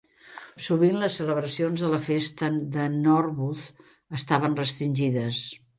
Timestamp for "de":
1.85-1.91, 2.79-2.89